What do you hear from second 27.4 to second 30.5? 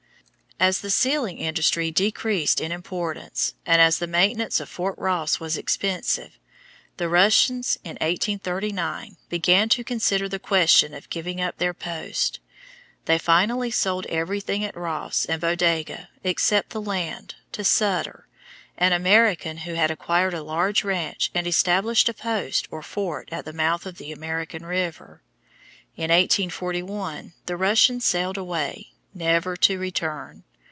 the Russians sailed away, never to return.